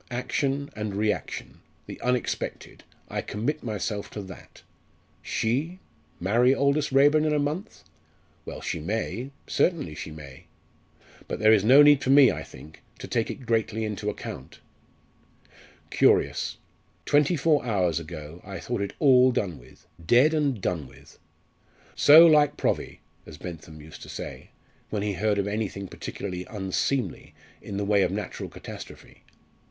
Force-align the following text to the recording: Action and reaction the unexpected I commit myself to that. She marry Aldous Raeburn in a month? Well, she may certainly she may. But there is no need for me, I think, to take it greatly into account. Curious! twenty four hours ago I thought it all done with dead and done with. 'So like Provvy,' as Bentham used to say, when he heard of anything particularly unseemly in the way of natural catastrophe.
Action 0.09 0.71
and 0.75 0.95
reaction 0.95 1.59
the 1.85 2.01
unexpected 2.01 2.83
I 3.07 3.21
commit 3.21 3.61
myself 3.61 4.09
to 4.13 4.23
that. 4.23 4.63
She 5.21 5.79
marry 6.19 6.55
Aldous 6.55 6.91
Raeburn 6.91 7.23
in 7.23 7.35
a 7.35 7.37
month? 7.37 7.83
Well, 8.43 8.61
she 8.61 8.79
may 8.79 9.29
certainly 9.45 9.93
she 9.93 10.09
may. 10.09 10.45
But 11.27 11.37
there 11.37 11.53
is 11.53 11.63
no 11.63 11.83
need 11.83 12.03
for 12.03 12.09
me, 12.09 12.31
I 12.31 12.41
think, 12.41 12.81
to 12.97 13.07
take 13.07 13.29
it 13.29 13.45
greatly 13.45 13.85
into 13.85 14.09
account. 14.09 14.59
Curious! 15.91 16.57
twenty 17.05 17.35
four 17.37 17.63
hours 17.63 17.99
ago 17.99 18.41
I 18.43 18.59
thought 18.59 18.81
it 18.81 18.93
all 18.97 19.31
done 19.31 19.59
with 19.59 19.85
dead 20.03 20.33
and 20.33 20.59
done 20.59 20.87
with. 20.87 21.19
'So 21.95 22.25
like 22.25 22.57
Provvy,' 22.57 23.01
as 23.27 23.37
Bentham 23.37 23.79
used 23.79 24.01
to 24.01 24.09
say, 24.09 24.49
when 24.89 25.03
he 25.03 25.13
heard 25.13 25.37
of 25.37 25.45
anything 25.47 25.87
particularly 25.87 26.43
unseemly 26.49 27.35
in 27.61 27.77
the 27.77 27.85
way 27.85 28.01
of 28.01 28.11
natural 28.11 28.49
catastrophe. 28.49 29.21